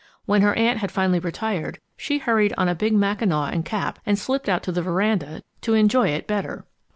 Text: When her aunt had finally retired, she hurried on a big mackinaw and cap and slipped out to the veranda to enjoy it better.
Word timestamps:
When 0.25 0.41
her 0.41 0.55
aunt 0.55 0.79
had 0.79 0.91
finally 0.91 1.19
retired, 1.19 1.77
she 1.95 2.17
hurried 2.17 2.55
on 2.57 2.67
a 2.67 2.73
big 2.73 2.93
mackinaw 2.95 3.49
and 3.49 3.63
cap 3.63 3.99
and 4.03 4.17
slipped 4.17 4.49
out 4.49 4.63
to 4.63 4.71
the 4.71 4.81
veranda 4.81 5.43
to 5.61 5.75
enjoy 5.75 6.07
it 6.07 6.25
better. 6.25 6.65